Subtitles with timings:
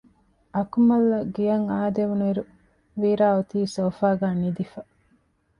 [0.55, 2.43] އަކުމަލްއަށް ގެއަށް އާދެވުނުއިރު
[3.01, 4.81] ވީރާ އޮތީ ސޯފާގައި ނިދިފަ